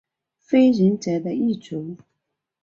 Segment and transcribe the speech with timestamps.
[0.39, 1.95] 非人者的一族。